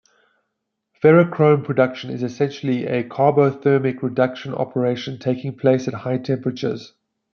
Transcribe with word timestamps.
Ferrochrome 0.99 1.63
production 1.63 2.09
is 2.09 2.23
essentially 2.23 2.87
a 2.87 3.03
carbothermic 3.07 4.01
reduction 4.01 4.51
operation 4.51 5.19
taking 5.19 5.55
place 5.55 5.87
at 5.87 5.93
high 5.93 6.17
temperatures. 6.17 6.93